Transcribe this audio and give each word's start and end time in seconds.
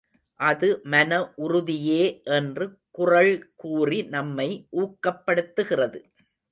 அது 0.39 0.69
மனஉறுதியே 0.85 2.01
என்று 2.37 2.65
குறள் 2.91 3.33
கூறி 3.55 4.01
நம்மை 4.09 4.49
ஊக்கப்படுத்துகிறது. 4.77 6.01